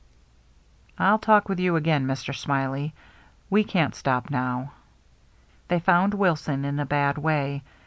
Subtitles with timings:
[0.97, 2.35] "I'll talk with you again, Mr.
[2.35, 2.95] Smiley.
[3.51, 4.71] We can't stop now."
[5.67, 7.61] They found Wilson in a bad way.